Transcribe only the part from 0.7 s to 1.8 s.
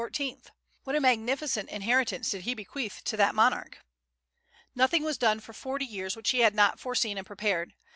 What a magnificent